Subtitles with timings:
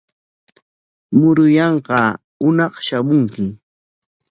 [1.19, 2.07] Muruyanqaa
[2.41, 3.45] hunaq shamunki.